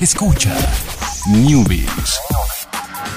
[0.00, 0.56] Escucha
[1.28, 2.18] Newbies.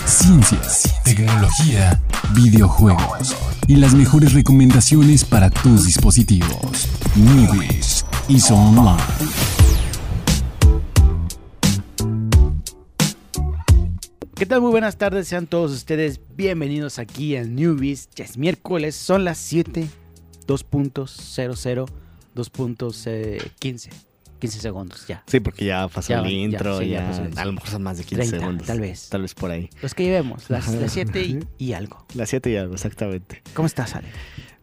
[0.06, 2.04] Ciencias, tecnología,
[2.36, 3.38] videojuegos
[3.70, 6.90] y las mejores recomendaciones para tus dispositivos.
[7.16, 9.02] Newbies y Online.
[14.36, 14.60] ¿Qué tal?
[14.60, 18.10] Muy buenas tardes, sean todos ustedes bienvenidos aquí a Newbies.
[18.14, 19.88] Ya es miércoles, son las 7,
[20.48, 21.88] 2.00,
[22.36, 24.13] 2.15.
[24.44, 25.24] 15 segundos, ya.
[25.28, 27.42] Sí, porque ya pasó Ya el ya, intro, sí, ya ya, pasó el intro.
[27.42, 28.68] a lo mejor son más de 15 30, segundos.
[28.68, 29.10] tal vez.
[29.10, 29.70] Tal vez por ahí.
[29.82, 30.78] Los que llevemos, las, Ajá.
[30.82, 32.06] las 7 y, y algo.
[32.14, 33.42] Las 7 ya, exactamente.
[33.54, 34.08] ¿Cómo estás, Ale?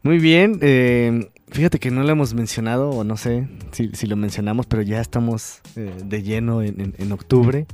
[0.02, 4.16] Muy bien, eh, fíjate que no lo hemos mencionado, o no sé si, si lo
[4.16, 7.66] mencionamos, pero ya estamos eh, de lleno en, en- en octubre.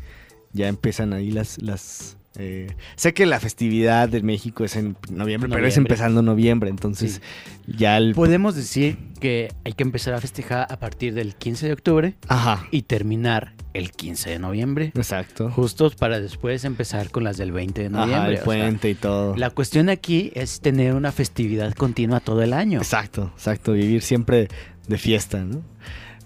[0.53, 1.61] Ya empiezan ahí las...
[1.63, 6.71] las eh, sé que la festividad de México es en noviembre, pero es empezando noviembre,
[6.71, 7.23] entonces
[7.67, 8.15] ya el...
[8.15, 12.67] Podemos decir que hay que empezar a festejar a partir del 15 de octubre Ajá,
[12.71, 14.93] y terminar el 15 de noviembre.
[14.95, 15.51] exacto.
[15.51, 18.17] Justos para después empezar con las del 20 de noviembre.
[18.17, 19.37] Ajá, el o sea, puente y todo.
[19.37, 22.79] la cuestión aquí es tener una festividad continua todo el año.
[22.79, 24.49] Exacto, exacto, vivir siempre
[24.89, 25.63] de fiesta, ¿no?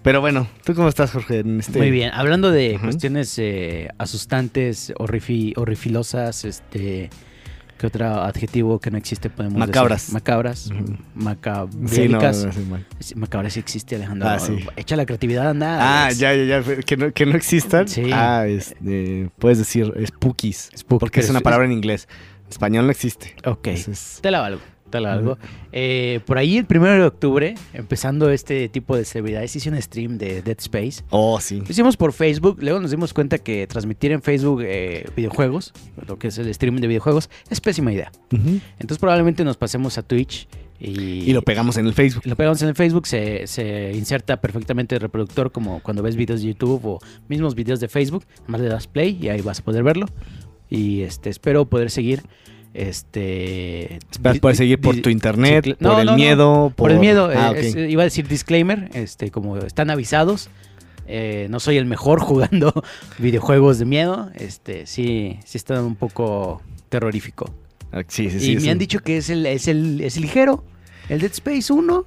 [0.03, 1.39] Pero bueno, ¿tú cómo estás, Jorge?
[1.39, 1.77] En este...
[1.77, 7.11] Muy bien, hablando de cuestiones eh, asustantes, horrifi- horrifilosas, este,
[7.77, 10.01] ¿qué otro adjetivo que no existe podemos Macabras.
[10.01, 10.13] decir?
[10.15, 10.67] Macabras.
[10.71, 10.97] Ujú.
[11.13, 12.37] Macabrélicas.
[12.41, 14.27] Sí, no, sí, Macabras sí existe, Alejandro.
[14.27, 14.57] Ah, sí.
[14.75, 15.79] Echa la creatividad a andar.
[15.81, 17.87] Ah, ya, ya, ya, que no, que no existan.
[17.87, 18.09] Sí.
[18.11, 22.07] Ah, este, puedes decir spookies, Spook, porque es una palabra en inglés.
[22.45, 23.35] En español no existe.
[23.45, 24.61] Ok, es- te la valgo.
[25.71, 30.17] Eh, por ahí el primero de octubre, empezando este tipo de celebridades, hice un stream
[30.17, 31.03] de Dead Space.
[31.09, 31.59] Oh, sí.
[31.59, 35.73] Lo hicimos por Facebook, luego nos dimos cuenta que transmitir en Facebook eh, videojuegos,
[36.07, 38.11] lo que es el streaming de videojuegos, es pésima idea.
[38.31, 40.47] Entonces probablemente nos pasemos a Twitch
[40.79, 42.23] y, Y lo pegamos en el Facebook.
[42.25, 46.41] lo pegamos en el Facebook, se, se inserta perfectamente el reproductor como cuando ves videos
[46.41, 49.63] de YouTube o mismos videos de Facebook, más le das play y ahí vas a
[49.63, 50.07] poder verlo.
[50.69, 52.23] Y este espero poder seguir
[52.73, 56.17] este di- seguir por tu internet, sí, cl- por no, el no, no.
[56.17, 56.73] miedo.
[56.75, 60.49] por el miedo, Ah, eh, iba a decir disclaimer, este, como están avisados,
[61.07, 62.73] eh, no soy el mejor jugando
[63.17, 67.49] videojuegos de miedo, este, sí, sí está un poco terrorífico.
[67.91, 68.51] Ah, sí, sí, sí.
[68.53, 70.63] y me han dicho que es el, es el, es el ligero,
[71.09, 72.05] el Dead Space 1,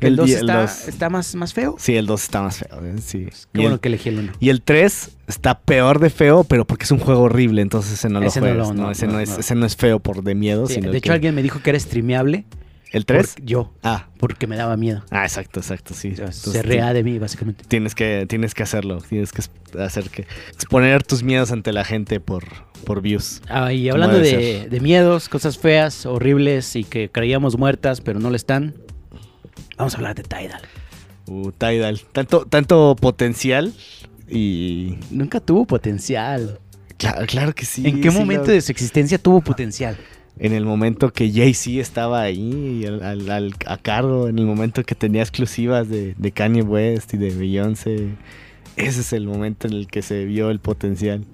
[0.00, 0.88] el El 2 die- el está, dos.
[0.88, 1.76] está más, más feo.
[1.78, 2.80] Sí, el 2 está más feo.
[2.84, 3.26] eh, Sí.
[3.52, 4.32] Qué Y bueno el- que elegí el 1.
[4.40, 8.08] Y el 3 está peor de feo, pero porque es un juego horrible, entonces ese
[8.08, 8.68] no lo Ese no juegas.
[8.68, 9.38] no, no, ese, no, es, no.
[9.38, 11.60] ese no es feo por de miedo, Sí, sino de hecho, que- alguien me dijo
[11.62, 12.44] que era streameable.
[12.92, 13.34] ¿El 3?
[13.36, 15.04] por- Yo, Ah, porque me daba miedo.
[15.12, 16.08] ah, exacto, exacto, sí.
[16.08, 17.62] Entonces, se rea de mí, básicamente.
[17.68, 19.42] Tienes que, tienes que hacerlo, tienes que
[19.78, 22.42] hacer que exponer tus miedos ante la gente por,
[22.84, 23.42] por views.
[23.48, 28.28] Ah, y hablando de, de miedos, cosas feas, horribles y que creíamos muertas, pero no
[28.28, 28.74] lo están,
[29.80, 30.62] vamos a hablar de Tidal.
[31.26, 33.72] Uh, Tidal, tanto, tanto potencial
[34.28, 36.58] y Nunca tuvo potencial.
[36.96, 37.86] claro, claro que sí.
[37.86, 39.96] ¿En qué sí momento de su existencia tuvo potencial?
[40.38, 44.82] En el momento que Jay-Z estaba ahí al- al- al- a cargo, en el momento
[44.84, 48.08] que tenía exclusivas de, de Kanye West y de Beyoncé.
[48.76, 51.24] Ese es el momento en el que se vio el potencial.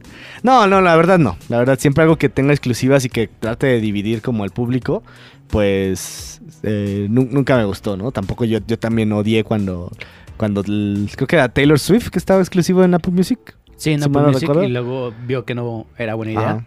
[0.42, 1.36] No, no, la verdad no.
[1.48, 5.02] La verdad, siempre algo que tenga exclusivas y que trate de dividir como al público,
[5.48, 8.10] pues eh, nu- nunca me gustó, ¿no?
[8.12, 9.90] Tampoco yo, yo también odié cuando,
[10.36, 13.38] cuando creo que era Taylor Swift que estaba exclusivo en Apple Music.
[13.76, 14.64] Sí, en Apple Music recuerdo.
[14.64, 16.64] y luego vio que no era buena idea Ajá.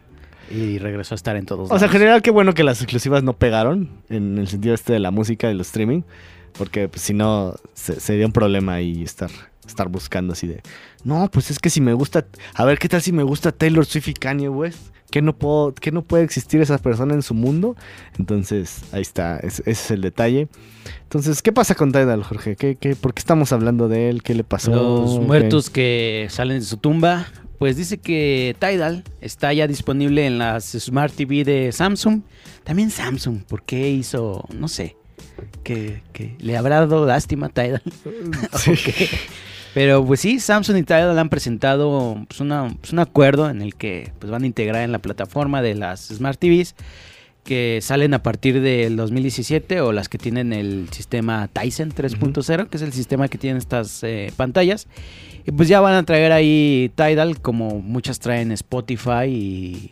[0.52, 1.92] y regresó a estar en todos O sea, en lados.
[1.92, 5.50] general, qué bueno que las exclusivas no pegaron en el sentido este de la música
[5.52, 6.02] y los streaming,
[6.58, 9.32] porque pues, si no, se- sería un problema ahí estar,
[9.70, 10.62] estar buscando así de,
[11.04, 13.86] no, pues es que si me gusta, a ver, ¿qué tal si me gusta Taylor
[13.86, 14.80] Swift y Kanye West?
[15.12, 17.76] ¿Qué no, puedo, qué no puede existir esa persona en su mundo?
[18.20, 20.48] Entonces, ahí está, es- ese es el detalle.
[21.04, 22.56] Entonces, ¿qué pasa con Tidal, Jorge?
[22.56, 24.22] ¿Qué, qué, ¿Por qué estamos hablando de él?
[24.22, 24.70] ¿Qué le pasó?
[24.72, 27.26] Los muertos que salen de su tumba,
[27.58, 32.22] pues dice que Tidal está ya disponible en las Smart TV de Samsung.
[32.64, 34.96] También Samsung, ¿por qué hizo, no sé,
[35.64, 37.82] que, que le habrá dado lástima a Tidal?
[38.60, 38.72] Sí.
[38.74, 39.10] Ok.
[39.80, 43.76] Pero pues sí, Samsung y Tidal han presentado pues, una- pues, un acuerdo en el
[43.76, 46.76] que pues, van a integrar en la plataforma de las Smart TVs
[47.46, 52.76] que salen a partir del 2017 o las que tienen el sistema Tyson 3.0, que
[52.76, 54.88] es el sistema que tienen estas eh, pantallas.
[55.48, 59.92] Y pues ya van a traer ahí Tidal como muchas traen Spotify y,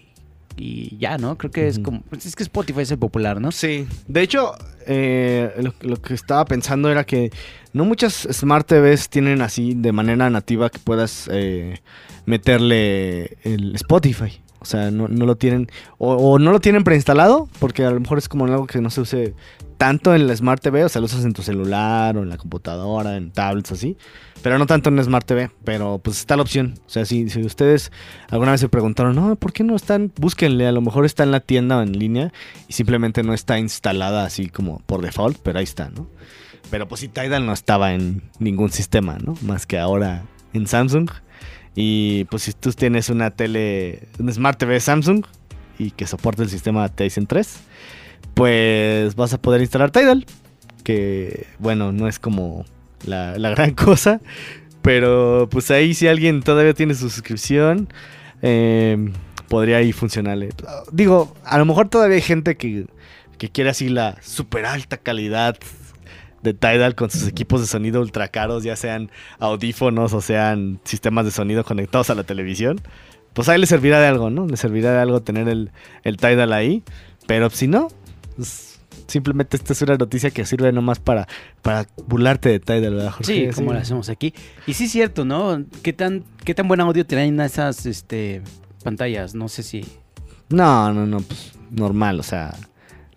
[0.57, 1.37] y ya, ¿no?
[1.37, 2.01] Creo que es como...
[2.01, 3.51] pues, es que Spotify es el popular, ¿no?
[3.51, 4.53] Sí, de hecho,
[4.85, 7.31] eh, lo, lo que estaba pensando era que
[7.73, 11.79] no muchas Smart TVs tienen así de manera nativa que puedas eh,
[12.25, 14.41] meterle el Spotify.
[14.59, 15.67] O sea, no, no lo tienen,
[15.97, 18.89] o, o no lo tienen preinstalado, porque a lo mejor es como algo que no
[18.89, 19.33] se use
[19.77, 22.37] tanto en la Smart TV, o sea, lo usas en tu celular o en la
[22.37, 23.95] computadora, en tablets así,
[24.41, 26.79] pero no tanto en la Smart TV, pero pues está la opción.
[26.85, 27.91] O sea, si, si ustedes
[28.29, 30.11] alguna vez se preguntaron, no, ¿por qué no están?
[30.15, 32.33] Búsquenle, a lo mejor está en la tienda o en línea
[32.67, 36.07] y simplemente no está instalada así como por default, pero ahí está, ¿no?
[36.69, 39.35] Pero pues si Tidal no estaba en ningún sistema, ¿no?
[39.41, 41.09] Más que ahora en Samsung.
[41.75, 45.23] Y pues si tú tienes una tele, una Smart TV Samsung
[45.77, 47.59] y que soporta el sistema Tizen 3,
[48.37, 50.25] pues vas a poder instalar Tidal.
[50.83, 52.65] Que bueno, no es como
[53.05, 54.21] la, gran cosa.
[54.83, 57.89] Pero pues ahí si alguien todavía tiene su suscripción,
[58.41, 59.11] eh,
[59.49, 60.49] podría ahí funcionarle.
[60.91, 62.85] Digo, a lo mejor todavía hay gente que,
[63.37, 65.57] que quiere así la super alta calidad
[66.43, 69.09] de Tidal con sus equipos de sonido ultra caros, ya sean
[69.39, 72.79] audífonos o sean sistemas de sonido conectados a la televisión.
[73.33, 74.45] Pues ahí le servirá de algo, ¿no?
[74.45, 75.71] Le servirá de algo tener el,
[76.03, 76.83] el Tidal ahí.
[77.25, 77.89] Pero si no,
[79.07, 81.27] simplemente esta es una noticia que sirve nomás para,
[81.61, 83.47] para burlarte de Tidal, ¿verdad, Jorge?
[83.47, 84.33] Sí, como lo hacemos aquí.
[84.65, 85.63] Y sí es cierto, ¿no?
[85.83, 88.41] ¿Qué tan, qué tan buen audio tienen esas este,
[88.83, 89.35] pantallas?
[89.35, 89.85] No sé si...
[90.49, 92.55] No, no, no, pues normal, o sea,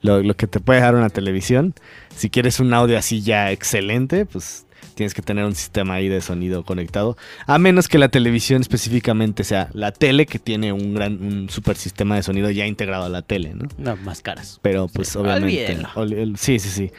[0.02, 1.74] lo, lo que te puede dar una televisión.
[2.16, 4.66] Si quieres un audio así ya excelente, pues
[5.00, 7.16] tienes que tener un sistema ahí de sonido conectado.
[7.46, 11.74] A menos que la televisión específicamente sea la tele que tiene un gran, un super
[11.74, 13.66] sistema de sonido ya integrado a la tele, ¿no?
[13.78, 14.58] No, más caras.
[14.60, 15.46] Pero pues Sí, obviamente.
[15.64, 15.88] olvídenlo.
[15.94, 16.90] ol- el- sí, sí, sí.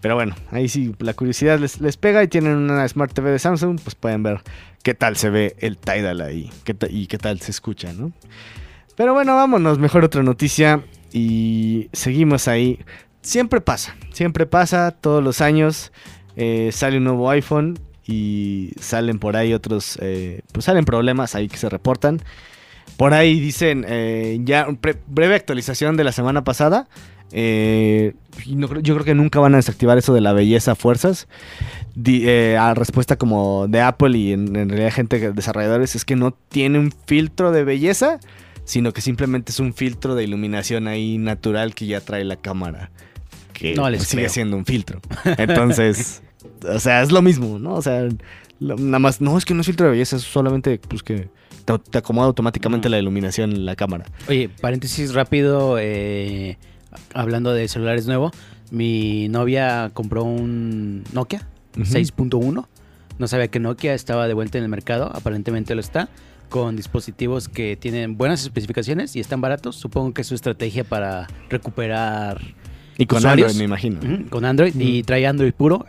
[0.00, 3.40] Pero bueno, ahí sí la curiosidad les, les pega y tienen una Smart TV de
[3.40, 4.40] Samsung, pues pueden ver
[4.84, 8.12] qué tal se ve el Tidal ahí qué y qué tal se escucha, ¿no?
[8.96, 12.78] Pero bueno, vámonos, mejor otra noticia y seguimos ahí.
[13.20, 15.90] Siempre pasa, siempre pasa, todos los años
[16.38, 21.48] eh, sale un nuevo iPhone y salen por ahí otros, eh, pues salen problemas ahí
[21.48, 22.22] que se reportan.
[22.96, 24.66] Por ahí dicen, eh, ya
[25.08, 26.88] breve actualización de la semana pasada.
[27.32, 28.14] eh,
[28.46, 31.28] no yo creo que nunca van a desactivar eso de la belleza a fuerzas.
[31.94, 36.16] Di- eh, a respuesta como de Apple y en, en realidad gente, desarrolladores, es que
[36.16, 38.18] no tiene un filtro de belleza,
[38.64, 42.90] sino que simplemente es un filtro de iluminación ahí natural que ya trae la cámara.
[43.52, 45.00] Que No les pues, sigue siendo un filtro.
[45.36, 46.22] Entonces,
[46.68, 47.74] o sea, es lo mismo, ¿no?
[47.74, 48.08] O sea,
[48.60, 51.28] nada más, no, es que no es filtro de belleza, es solamente pues que
[51.64, 54.04] te, te acomoda automáticamente la iluminación en la cámara.
[54.28, 56.58] Oye, paréntesis rápido, eh,
[57.14, 58.30] hablando de celulares nuevo,
[58.70, 61.46] mi novia compró un Nokia
[61.76, 61.84] Ujú.
[61.84, 62.66] 6.1.
[63.18, 66.08] No sabía que Nokia estaba de vuelta en el mercado, aparentemente lo está,
[66.48, 69.76] con dispositivos que tienen buenas especificaciones y están baratos.
[69.76, 72.40] Supongo que es su estrategia para recuperar
[72.96, 73.52] Y con usuarios.
[73.52, 74.28] Android, me imagino.
[74.30, 75.84] Con Android y trae Android puro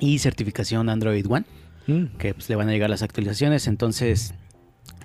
[0.00, 1.44] y certificación Android One,
[1.86, 2.16] Mm.
[2.18, 3.66] que pues, le van a llegar las actualizaciones.
[3.66, 4.32] Entonces,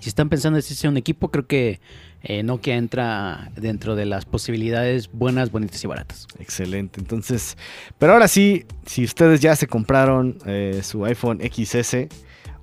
[0.00, 1.78] si están pensando en hacerse un equipo, creo que
[2.22, 6.26] eh, Nokia entra dentro de las posibilidades buenas, bonitas y baratas.
[6.38, 6.98] Excelente.
[7.00, 7.56] Entonces,
[7.98, 12.08] pero ahora sí, si ustedes ya se compraron eh, su iPhone XS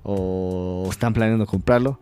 [0.02, 2.00] o están planeando comprarlo,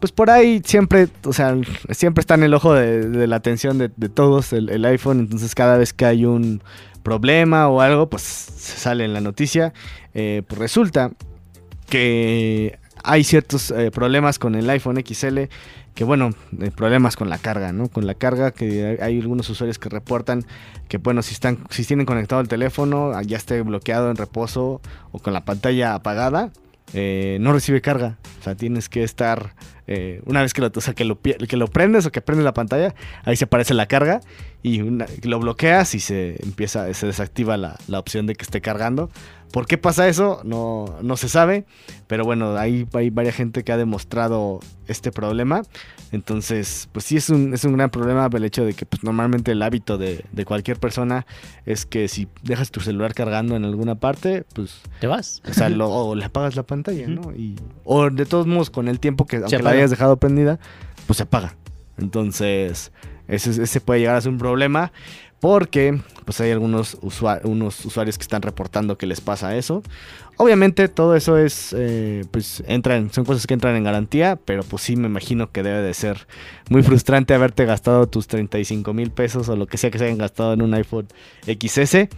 [0.00, 1.56] pues por ahí siempre, o sea,
[1.90, 5.18] siempre está en el ojo de, de la atención de, de todos el, el iPhone.
[5.18, 6.62] Entonces, cada vez que hay un
[7.02, 9.72] problema o algo, pues sale en la noticia.
[10.14, 11.12] Eh, pues resulta
[11.88, 15.44] que hay ciertos eh, problemas con el iPhone XL
[15.94, 16.30] que bueno,
[16.60, 17.88] eh, problemas con la carga, ¿no?
[17.88, 20.44] Con la carga que hay, hay algunos usuarios que reportan
[20.88, 24.80] que bueno, si están si tienen conectado el teléfono, ah, ya esté bloqueado en reposo
[25.10, 26.52] o con la pantalla apagada,
[26.94, 28.18] eh, no recibe carga.
[28.40, 29.54] O sea, tienes que estar
[29.86, 30.70] eh, una vez que lo,
[31.20, 34.20] que lo prendes o que prendes la pantalla, ahí se aparece la carga
[34.62, 34.82] y
[35.22, 39.10] lo bloqueas y se empieza se desactiva la, la opción de que esté cargando.
[39.52, 40.40] ¿Por qué pasa eso?
[40.44, 41.64] No, no se sabe.
[42.06, 45.62] Pero bueno, hay, hay varias gente que ha demostrado este problema.
[46.12, 49.52] Entonces, pues sí es un, es un gran problema el hecho de que pues, normalmente
[49.52, 51.26] el hábito de, de cualquier persona
[51.66, 55.42] es que si dejas tu celular cargando en alguna parte, pues, ¿Te vas?
[55.48, 57.34] o sea, lo- o le apagas la pantalla, ¿no?
[57.34, 60.58] Y, o de todos modos, con el tiempo que aunque la hayas dejado prendida,
[61.06, 61.54] pues se apaga.
[61.98, 62.90] Entonces,
[63.26, 64.92] ese, ese puede llegar a ser un problema
[65.40, 69.82] porque pues hay algunos usua- unos usuarios que están reportando que les pasa eso.
[70.36, 74.82] Obviamente todo eso es, eh, pues entran, son cosas que entran en garantía, pero pues
[74.82, 76.26] sí me imagino que debe de ser
[76.70, 80.18] muy frustrante haberte gastado tus 35 mil pesos o lo que sea que se hayan
[80.18, 81.08] gastado en un iPhone
[81.46, 82.08] XS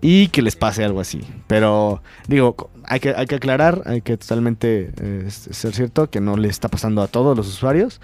[0.00, 1.20] y que les pase algo así.
[1.46, 6.36] Pero digo, hay que, hay que aclarar, hay que totalmente eh, ser cierto que no
[6.36, 8.00] le está pasando a todos los usuarios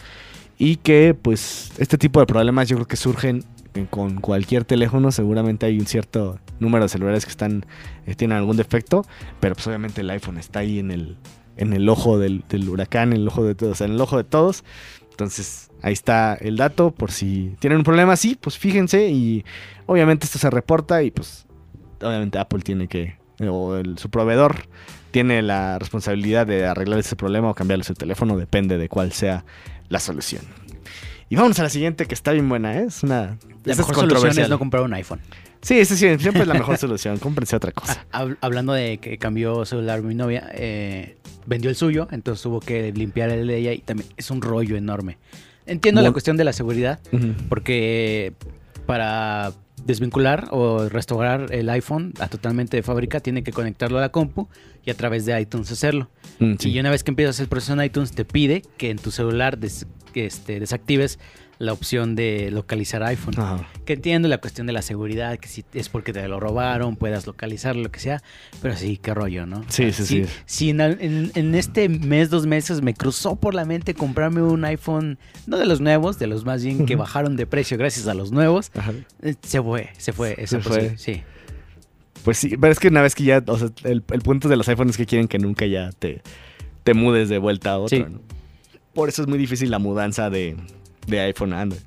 [0.58, 3.44] y que pues este tipo de problemas yo creo que surgen en-
[3.90, 7.66] con cualquier teléfono, seguramente hay un cierto número de celulares que están
[8.06, 9.04] eh, tienen algún defecto,
[9.40, 11.16] pero pues obviamente el iPhone está ahí en el
[11.56, 14.24] en el ojo del, del huracán, en el ojo de todos, en el ojo de
[14.24, 14.64] todos.
[15.10, 19.44] Entonces, ahí está el dato por si tienen un problema así, pues fíjense y
[19.86, 21.46] obviamente esto se reporta y pues
[22.02, 23.16] obviamente Apple tiene que,
[23.48, 24.66] o el- su proveedor
[25.12, 29.44] tiene la responsabilidad de arreglar ese problema o cambiarle su teléfono, depende de cuál sea
[29.88, 30.42] la solución.
[31.34, 32.84] Y vamos a la siguiente que está bien buena, ¿eh?
[32.86, 33.36] Es una...
[33.64, 35.20] La es mejor solución es no comprar un iPhone.
[35.62, 37.18] Sí, sí, sí, siempre es la mejor solución.
[37.18, 38.04] Cómprense otra cosa.
[38.12, 42.60] Ah, hab- hablando de que cambió celular mi novia, eh, vendió el suyo, entonces tuvo
[42.60, 45.18] que limpiar el de ella y también es un rollo enorme.
[45.66, 47.00] Entiendo la cuestión de la seguridad,
[47.48, 48.34] porque
[48.86, 49.52] para
[49.84, 54.48] desvincular o restaurar el iPhone a totalmente de fábrica tiene que conectarlo a la compu
[54.84, 56.08] y a través de iTunes hacerlo.
[56.38, 56.70] Mm, sí.
[56.70, 59.58] Y una vez que empiezas el proceso en iTunes te pide que en tu celular
[59.58, 61.18] des- este, desactives
[61.58, 63.34] la opción de localizar iPhone.
[63.38, 63.68] Ajá.
[63.84, 67.26] Que entiendo la cuestión de la seguridad, que si es porque te lo robaron, puedas
[67.26, 68.22] localizarlo, lo que sea.
[68.62, 69.64] Pero sí, qué rollo, ¿no?
[69.68, 70.24] Sí, sí, sí.
[70.46, 74.42] Si en, al- en- en este mes, dos meses, me cruzó por la mente comprarme
[74.42, 78.06] un iPhone, no de los nuevos, de los más bien que bajaron de precio gracias
[78.08, 78.92] a los nuevos, Ajá.
[79.22, 80.46] eh, se fue, se fue.
[80.46, 80.98] Se fue.
[80.98, 81.22] Sí.
[82.24, 84.56] Pues sí, pero es que una vez que ya, o sea, el, el punto de
[84.56, 86.22] los iPhones es que quieren que nunca ya te,
[86.82, 87.96] te mudes de vuelta a otro.
[87.98, 88.04] Sí.
[88.10, 88.20] ¿no?
[88.94, 90.56] Por eso es muy difícil la mudanza de,
[91.06, 91.82] de iPhone a Android.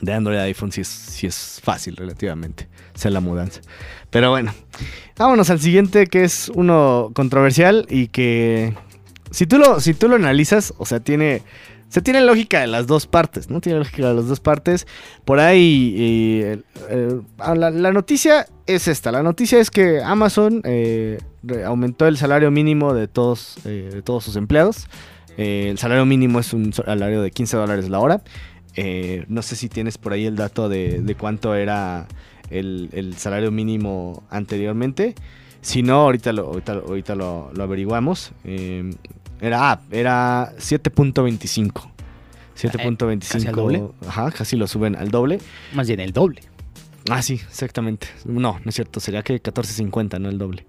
[0.00, 3.60] De Android a iPhone sí es, sí es fácil relativamente, hacer la mudanza.
[4.10, 4.54] Pero bueno,
[5.16, 8.74] vámonos al siguiente que es uno controversial y que
[9.30, 11.42] si tú lo, si tú lo analizas, o sea, tiene...
[11.88, 13.60] Se tiene lógica de las dos partes, ¿no?
[13.60, 14.88] Tiene lógica de las dos partes.
[15.24, 17.20] Por ahí, eh, eh,
[17.54, 19.12] la, noticia es esta.
[19.12, 21.18] La noticia es que Amazon eh,
[21.64, 24.88] aumentó el salario mínimo de todos, eh, de todos sus empleados.
[25.36, 28.22] Eh, el salario mínimo es un salario de 15 dólares la hora.
[28.76, 32.06] Eh, no sé si tienes por ahí el dato de, de cuánto era
[32.50, 35.14] el, el salario mínimo anteriormente.
[35.62, 38.32] Si no, ahorita lo, ahorita, lo- ahorita lo, lo averiguamos.
[38.44, 38.90] Eh,
[39.40, 41.90] era, ah, era 7.25.
[42.56, 43.28] 7.25.
[43.28, 43.82] ¿Casi al doble?
[44.06, 45.38] Ajá, casi lo suben al doble.
[45.74, 46.42] Más bien el doble.
[47.10, 48.08] Ah, sí, exactamente.
[48.24, 49.00] No, no es cierto.
[49.00, 50.66] Sería que 14.50, no el doble.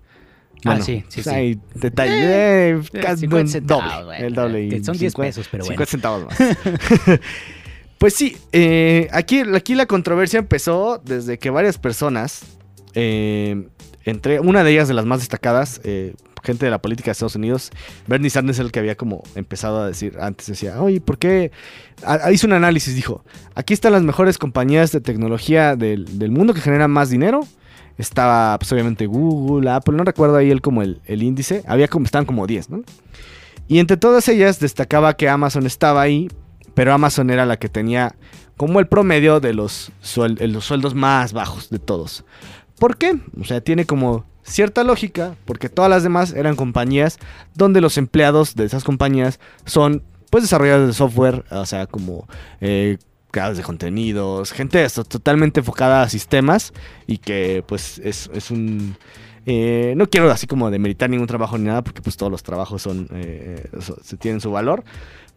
[0.65, 1.29] Ah, sí, sí, pues sí.
[1.29, 2.13] Hay detalle.
[2.13, 4.17] eh, Eh, casi 50 el centavos, doble.
[4.25, 4.63] el doble.
[4.65, 5.85] y que son 10 50 pesos, pero 50 bueno.
[5.89, 7.19] centavos más.
[7.97, 12.41] pues sí, eh, aquí, aquí la controversia empezó desde que varias personas,
[12.93, 13.67] eh,
[14.05, 17.35] entre una de ellas de las más destacadas, eh, gente de la política de Estados
[17.35, 17.71] Unidos,
[18.07, 21.51] Bernie Sanders, el que había como empezado a decir antes, decía, oye, ¿por qué?
[22.05, 26.53] A- hizo un análisis, dijo, aquí están las mejores compañías de tecnología del, del mundo
[26.53, 27.45] que generan más dinero.
[27.97, 32.05] Estaba, pues obviamente, Google, Apple, no recuerdo ahí él como el, el índice, había como,
[32.05, 32.83] estaban como 10, ¿no?
[33.67, 36.29] Y entre todas ellas destacaba que Amazon estaba ahí,
[36.73, 38.15] pero Amazon era la que tenía
[38.55, 42.25] como el promedio de los, los sueldos más bajos de todos.
[42.79, 43.19] ¿Por qué?
[43.39, 47.17] O sea, tiene como cierta lógica, porque todas las demás eran compañías
[47.53, 52.27] donde los empleados de esas compañías son pues desarrolladores de software, o sea, como
[52.61, 52.97] eh,
[53.57, 56.73] de contenidos, gente esto, totalmente enfocada a sistemas
[57.05, 58.95] y que pues es, es un...
[59.45, 62.81] eh, no quiero así como demeritar ningún trabajo ni nada, porque pues todos los trabajos
[62.81, 63.63] son, eh,
[64.03, 64.83] se tienen su valor.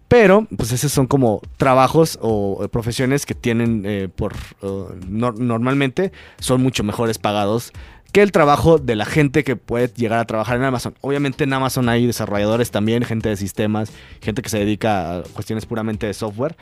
[0.09, 6.11] Pero, pues esos son como trabajos o, eh, profesiones que tienen eh, por nor- normalmente
[6.40, 7.73] son mucho mejores pagados
[8.10, 10.94] que el trabajo de la gente que puede llegar a trabajar en Amazon.
[11.00, 15.66] Obviamente en Amazon hay desarrolladores también, gente de sistemas, gente que se dedica a cuestiones
[15.66, 16.56] puramente de software.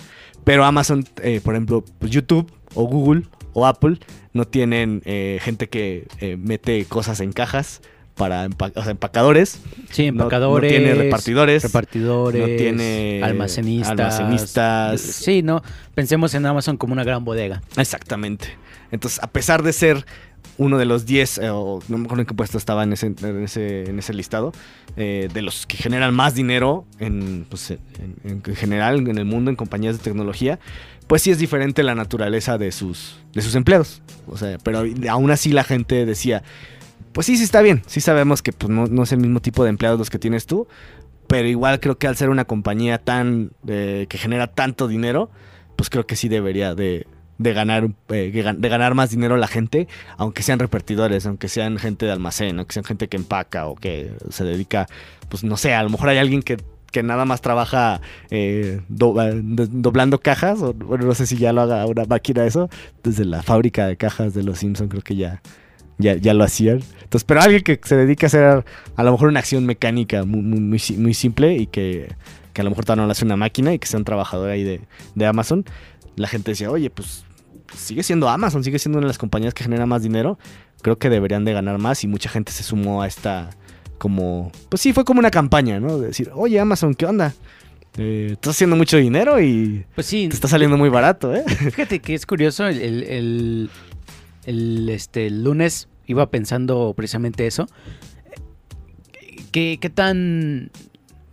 [0.45, 3.23] Pero Amazon, eh, por ejemplo, pues YouTube o Google
[3.55, 3.99] o Apple
[4.33, 7.81] no tienen eh, gente que eh, mete cosas en cajas
[8.15, 9.61] para empa- o sea, empacadores.
[9.91, 10.71] Sí, No- no empacadores.
[10.71, 12.41] tiene repartidores, Repartidores.
[12.41, 13.91] no tiene almacenistas.
[14.19, 15.01] almacenistas.
[15.01, 15.63] Sí, no.
[15.95, 17.63] Pensemos en Amazon como una gran bodega.
[17.77, 18.49] Exactamente.
[18.91, 20.05] Entonces, a pesar de ser
[20.59, 23.07] uno de los 10, eh, o no me acuerdo en qué puesto estaba en ese,
[23.07, 24.53] en ese, en ese listado,
[24.97, 27.79] eh, de los que generan más dinero en, pues, en,
[28.25, 30.59] en- en general en el mundo, en compañías de tecnología,
[31.07, 34.03] pues sí es diferente la naturaleza de sus, de sus empleados.
[34.27, 36.43] O sea, pero aún así la gente decía,
[37.13, 39.65] pues sí, sí está bien, sí sabemos que pues, no, no es el mismo tipo
[39.65, 40.67] de empleados los que tienes tú,
[41.29, 45.31] pero igual creo que al ser una compañía tan eh, que genera tanto dinero,
[45.77, 47.07] pues creo que sí debería de,
[47.39, 52.05] de ganar eh, de ganar más dinero la gente, aunque sean repartidores, aunque sean gente
[52.07, 54.87] de almacén, aunque sean gente que empaca o que se dedica,
[55.29, 56.57] pues no sé, a lo mejor hay alguien que,
[56.91, 59.15] que nada más trabaja eh, eh, do-
[59.71, 62.69] doblando cajas, o bueno, no sé si ya lo haga una máquina eso,
[63.05, 65.41] desde la fábrica de cajas de los Simpson creo que ya,
[65.99, 66.81] ya, ya lo hacían.
[67.03, 68.65] Entonces, pero alguien que se dedica a hacer
[68.97, 72.09] a lo mejor una acción mecánica muy, muy, muy, si- muy simple y que,
[72.53, 74.65] que a lo mejor todavía no hace una máquina y que sea un trabajador ahí
[74.65, 74.81] de,
[75.15, 75.65] de Amazon,
[76.17, 77.25] la gente decía, oye, pues
[77.75, 80.39] sigue siendo Amazon, sigue siendo una de las compañías que genera más dinero.
[80.83, 83.51] Creo que deberían de ganar más y mucha gente se sumó a esta
[83.99, 84.53] como...
[84.69, 85.99] Pues sí, fue como una campaña, ¿no?
[85.99, 87.35] De decir, oye Amazon, ¿qué onda?
[87.97, 90.29] Eh, estás haciendo mucho dinero y Pues sí.
[90.29, 91.43] te está saliendo muy barato, ¿eh?
[91.47, 93.71] Fíjate que es curioso, el, el, el-
[94.47, 97.67] el, este, el lunes iba pensando precisamente eso.
[99.53, 100.71] ¿Qué, qué tan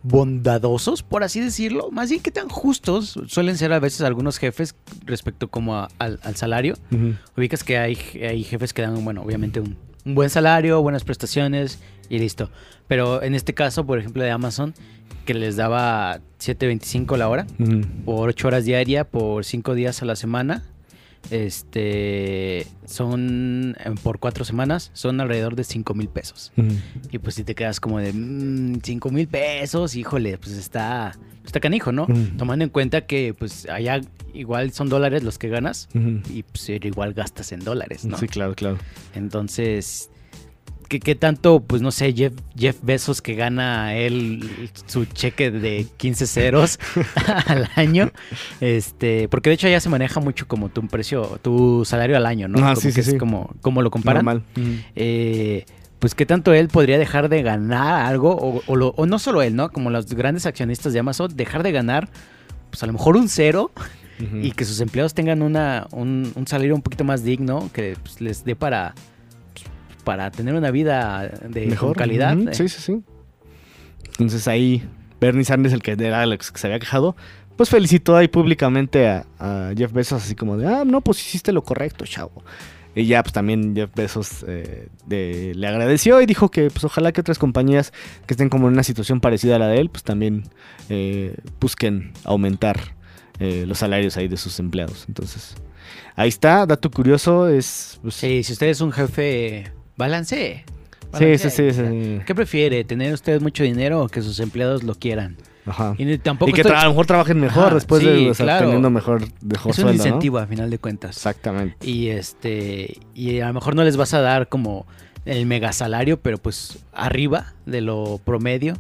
[0.08, 1.90] bondadosos, por así decirlo?
[1.92, 6.20] Más bien, ¿qué tan justos suelen ser a veces algunos jefes respecto como a- al,
[6.24, 6.76] al salario?
[6.92, 7.14] Ujú.
[7.38, 7.98] Ubicas que hay,
[8.28, 12.50] hay jefes que dan, bueno, obviamente un, un buen salario, buenas prestaciones y listo.
[12.88, 14.74] Pero en este caso, por ejemplo, de Amazon,
[15.26, 17.82] que les daba 7.25 la hora Ujú.
[18.06, 20.64] por 8 horas diaria, por 5 días a la semana.
[21.32, 26.52] Este son eh, por 4 semanas, son alrededor de 5 mil pesos.
[26.58, 26.70] Ujú.
[27.12, 31.92] Y pues si te quedas como de 5 mil pesos, híjole, pues está, está canijo,
[31.92, 32.06] ¿no?
[32.08, 32.38] Mm.
[32.38, 34.02] Tomando en cuenta que pues allá
[34.34, 36.22] igual son dólares los que ganas Ujú.
[36.30, 38.18] y pues igual gastas en dólares, ¿no?
[38.18, 38.78] Sí, claro, claro.
[39.14, 40.10] Entonces,
[40.88, 45.86] ¿qué, qué tanto, pues no sé, Jeff, Jeff Bezos que gana él su cheque de
[45.98, 46.80] 15 ceros
[47.48, 48.12] al año?
[48.62, 52.48] Este, porque de hecho allá se maneja mucho como tu precio, tu salario al año,
[52.48, 52.60] ¿no?
[52.60, 53.18] Ah, Como sí, que sí, es sí.
[53.18, 54.24] como, como lo comparan.
[54.26, 54.44] Normal.
[54.96, 55.66] Eh,
[56.00, 59.42] pues qué tanto él podría dejar de ganar algo, o, o lo- o no solo
[59.42, 59.72] él, ¿no?
[59.72, 62.10] Como los grandes accionistas de Amazon, dejar de ganar,
[62.70, 63.72] pues a lo mejor un cero
[64.42, 68.22] y que sus empleados tengan una, un, un salario un poquito más digno, que pues,
[68.22, 68.94] les dé para,
[70.06, 72.38] para tener una vida de con calidad.
[72.40, 72.54] Eh.
[72.54, 73.02] Sí, sí, sí.
[74.12, 74.88] Entonces ahí
[75.20, 77.16] Bernie Sanders, el que era el que se había quejado,
[77.58, 81.52] pues felicitó ahí públicamente a, a Jeff Bezos así como de, ah, no, pues hiciste
[81.52, 82.44] lo correcto, chavo.
[82.98, 87.12] Y ya pues también Jeff Bezos eh, de- le agradeció y dijo que pues ojalá
[87.12, 87.92] que otras compañías
[88.26, 90.44] que estén como en una situación parecida a la de él, pues también
[90.88, 92.96] eh, busquen aumentar
[93.40, 95.06] eh, los salarios ahí de sus empleados.
[95.10, 95.56] Entonces,
[96.16, 98.00] ahí está, dato curioso es...
[98.02, 100.64] pues, Sí, si usted es un jefe, balance.
[101.18, 102.20] sí, sí, sí, sí.
[102.26, 102.84] ¿Qué prefiere?
[102.84, 105.38] ¿Tener usted mucho dinero o que sus empleados lo quieran?
[105.66, 105.96] Ajá.
[105.98, 108.30] Y ni- tampoco Y que estoy- a lo mejor trabajen mejor Ajá, después sí, de
[108.30, 108.66] o sea, claro.
[108.66, 110.08] teniendo mejor, mejor es un sueldo, ¿no?
[110.08, 111.18] incentivo a final de cuentas.
[111.18, 111.76] Exactamente.
[111.88, 114.86] Y este y a lo mejor no les vas a dar como
[115.26, 118.78] el mega salario, pero pues arriba de lo promedio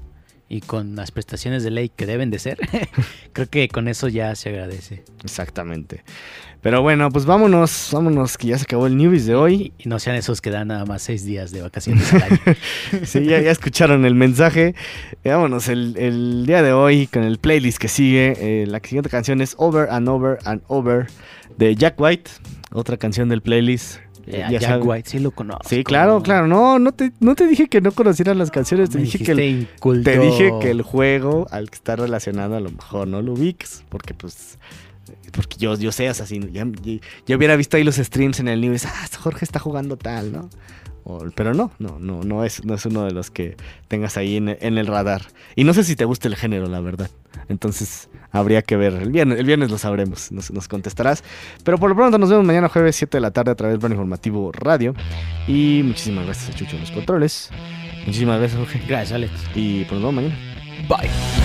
[0.47, 2.59] y con las prestaciones de ley que deben de ser.
[3.33, 5.03] Creo que con eso ya se agradece.
[5.23, 6.03] Exactamente.
[6.65, 9.71] Pero bueno, pues vámonos, vámonos, que ya se acabó el newbies de hoy.
[9.77, 12.39] Y no sean esos que dan nada más seis días de vacaciones al año.
[13.03, 14.73] Sí, ya, ya escucharon el mensaje.
[15.23, 18.33] Eh, vámonos el, el día de hoy con el playlist que sigue.
[18.39, 21.05] Eh, la siguiente canción es Over and Over and Over
[21.55, 22.31] de Jack White.
[22.71, 23.97] Otra canción del playlist.
[24.25, 24.83] Eh, Ya Jack.
[24.83, 25.69] White, sí lo conozco.
[25.69, 26.47] Sí, claro, claro.
[26.47, 28.89] No, no te, no te dije que no conocieras las canciones.
[28.89, 30.09] Te Me dije, que el, inculto.
[30.09, 33.83] te dije que el juego al que está relacionado a lo mejor no lo ubiques.
[33.89, 34.57] Porque pues...
[35.31, 38.39] Porque yo, yo sé, o sea, si ya, ya- ya hubiera visto ahí los streams
[38.39, 40.49] en el news, ah, Jorge está jugando tal, ¿no?
[41.03, 43.55] O- pero no, no, no, no es, no es uno de los que
[43.87, 45.21] tengas ahí en, en el radar.
[45.55, 47.09] Y no sé si te gusta el género, la verdad.
[47.47, 48.93] Entonces, habría que ver.
[48.93, 51.23] El viernes, el viernes lo sabremos, nos, nos contestarás.
[51.63, 53.79] Pero por lo pronto nos vemos mañana jueves 7 de la tarde a través del
[53.81, 54.95] Plan Informativo Radio.
[55.47, 57.51] Y muchísimas gracias a Chucho en los controles.
[58.07, 58.81] Muchísimas gracias, Jorge.
[58.87, 59.31] Gracias, Alex.
[59.53, 60.35] Y pues nos vemos mañana.
[60.89, 61.44] Bye.